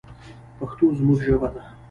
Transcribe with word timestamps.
پښتو 0.57 0.85
زموږ 0.97 1.19
ژبه 1.25 1.49
ده 1.53 1.61